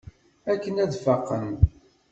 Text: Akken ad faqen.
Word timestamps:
Akken 0.51 0.81
ad 0.83 0.93
faqen. 1.03 1.47